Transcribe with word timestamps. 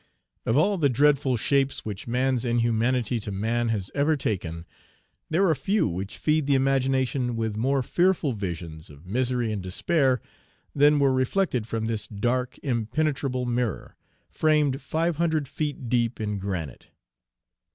Of 0.47 0.57
all 0.57 0.79
the 0.79 0.89
dreadful 0.89 1.37
shapes 1.37 1.85
which 1.85 2.07
"man's 2.07 2.43
inhumanity 2.43 3.19
to 3.19 3.31
man" 3.31 3.69
Page 3.69 3.85
349 3.91 3.99
has 3.99 4.01
ever 4.01 4.17
taken, 4.17 4.65
there 5.29 5.47
are 5.47 5.53
few 5.53 5.87
which 5.87 6.17
feed 6.17 6.47
the 6.47 6.55
imagination 6.55 7.35
with 7.35 7.55
more 7.55 7.83
fearful 7.83 8.33
visions 8.33 8.89
of 8.89 9.05
misery 9.05 9.51
and 9.51 9.61
despair 9.61 10.19
than 10.73 10.97
were 10.97 11.13
reflected 11.13 11.67
from 11.67 11.85
this 11.85 12.07
dark, 12.07 12.57
impenetrable 12.63 13.45
mirror, 13.45 13.95
framed 14.31 14.81
five 14.81 15.17
hundred 15.17 15.47
feet 15.47 15.87
deep 15.87 16.19
in 16.19 16.39
granite. 16.39 16.87